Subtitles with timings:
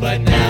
[0.00, 0.49] but now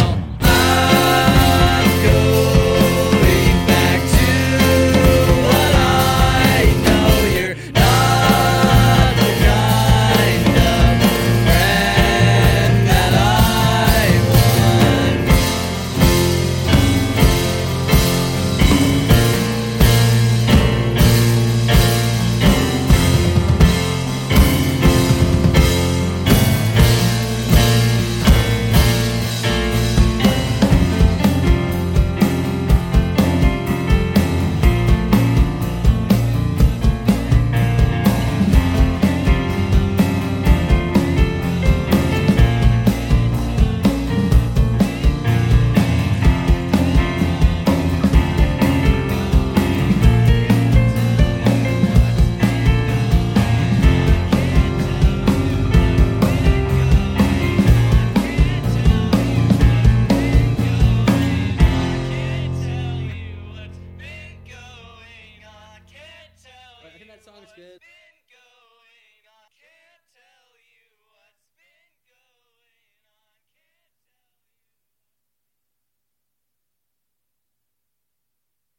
[67.31, 67.81] song's good.